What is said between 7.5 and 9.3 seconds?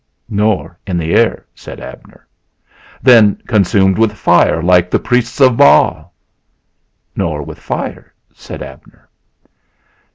fire," said Abner.